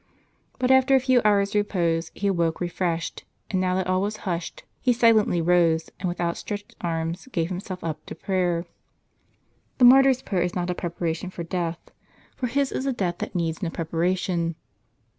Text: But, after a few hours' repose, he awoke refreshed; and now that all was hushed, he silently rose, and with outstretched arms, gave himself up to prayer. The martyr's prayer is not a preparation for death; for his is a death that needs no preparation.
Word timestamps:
But, 0.57 0.71
after 0.71 0.95
a 0.95 0.99
few 0.99 1.21
hours' 1.23 1.53
repose, 1.53 2.09
he 2.15 2.25
awoke 2.25 2.59
refreshed; 2.59 3.23
and 3.51 3.61
now 3.61 3.75
that 3.75 3.85
all 3.85 4.01
was 4.01 4.17
hushed, 4.25 4.63
he 4.79 4.93
silently 4.93 5.43
rose, 5.43 5.91
and 5.99 6.09
with 6.09 6.19
outstretched 6.19 6.75
arms, 6.81 7.27
gave 7.31 7.49
himself 7.49 7.83
up 7.83 8.03
to 8.07 8.15
prayer. 8.15 8.65
The 9.77 9.85
martyr's 9.85 10.23
prayer 10.23 10.41
is 10.41 10.55
not 10.55 10.71
a 10.71 10.73
preparation 10.73 11.29
for 11.29 11.43
death; 11.43 11.91
for 12.35 12.47
his 12.47 12.71
is 12.71 12.87
a 12.87 12.93
death 12.93 13.19
that 13.19 13.35
needs 13.35 13.61
no 13.61 13.69
preparation. 13.69 14.55